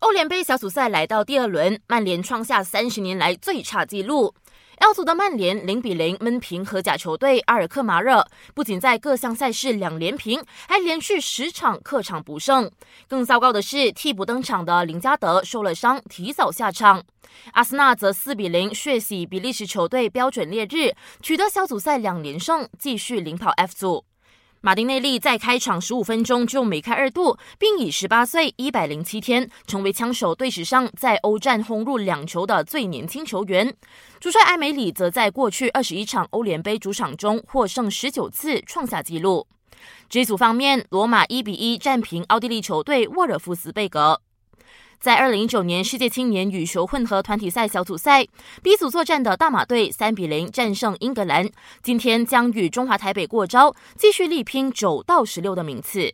[0.00, 4.34] 欧联杯小组赛来到第二轮，曼联创下三十年来最差纪录。
[4.78, 12.70] L 组的曼联零比零闷平荷甲球队阿尔克马热，不仅在各项赛事两连平，还连续十场客场不胜。
[13.06, 17.02] 更糟糕的是，替补登场的林加德受了伤，提早下场。
[17.52, 24.06] 阿森纳则四比零血洗比利时球队标准烈日，取得小组赛两连胜，继续领跑 F 组。
[24.62, 33.74] 马丁内利在开场十五分钟就梅开二度，并以十八岁一百零七天成为枪手队史上在欧战轰入两球的最年轻球员。
[34.20, 39.46] 主帅埃梅里则在过去二十一场欧联杯主场中获胜十九次，创下纪录。
[40.10, 44.20] G 组方面，罗马一比一战平奥地利球队沃尔夫斯贝格。
[45.00, 48.26] 在二零一九年世界青年羽球混合团体赛小组赛
[48.62, 51.48] B 组作战的大马队三比零战胜英格兰，
[51.82, 56.12] 今天将与中华台北过招，继续力拼九到十六的名次。